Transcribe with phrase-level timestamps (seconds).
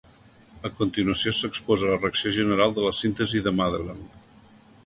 [0.69, 4.05] A continuació s'exposa la reacció general de la síntesi de Madelung.